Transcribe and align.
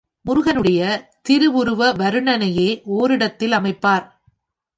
முருகனுடைய 0.25 0.81
திருவுருவ 1.21 1.91
வருணனையை 1.91 2.81
ஓரிடத்தில் 2.83 3.51
அமைப்பார். 3.51 4.05